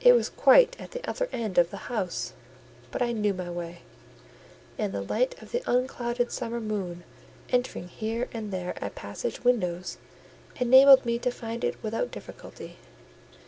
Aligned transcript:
It 0.00 0.12
was 0.12 0.28
quite 0.28 0.80
at 0.80 0.92
the 0.92 1.04
other 1.10 1.28
end 1.32 1.58
of 1.58 1.70
the 1.72 1.88
house; 1.90 2.32
but 2.92 3.02
I 3.02 3.10
knew 3.10 3.34
my 3.34 3.50
way; 3.50 3.80
and 4.78 4.92
the 4.92 5.02
light 5.02 5.34
of 5.42 5.50
the 5.50 5.64
unclouded 5.68 6.30
summer 6.30 6.60
moon, 6.60 7.02
entering 7.50 7.88
here 7.88 8.28
and 8.32 8.52
there 8.52 8.74
at 8.80 8.94
passage 8.94 9.42
windows, 9.42 9.98
enabled 10.60 11.04
me 11.04 11.18
to 11.18 11.32
find 11.32 11.64
it 11.64 11.82
without 11.82 12.12
difficulty. 12.12 12.76